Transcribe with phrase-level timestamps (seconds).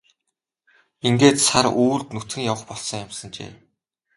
[1.07, 3.51] Ингээд сар үүрд нүцгэн явах болсон юмсанжээ.